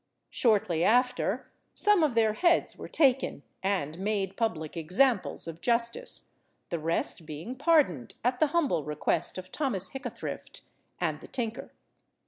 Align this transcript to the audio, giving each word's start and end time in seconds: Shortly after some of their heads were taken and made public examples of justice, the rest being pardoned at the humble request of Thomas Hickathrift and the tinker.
Shortly 0.31 0.83
after 0.83 1.51
some 1.75 2.01
of 2.01 2.15
their 2.15 2.33
heads 2.33 2.75
were 2.75 2.87
taken 2.87 3.43
and 3.61 3.99
made 3.99 4.35
public 4.35 4.75
examples 4.75 5.47
of 5.47 5.61
justice, 5.61 6.31
the 6.71 6.79
rest 6.79 7.23
being 7.27 7.55
pardoned 7.55 8.15
at 8.23 8.39
the 8.39 8.47
humble 8.47 8.83
request 8.83 9.37
of 9.37 9.51
Thomas 9.51 9.89
Hickathrift 9.89 10.61
and 10.99 11.21
the 11.21 11.27
tinker. 11.27 11.71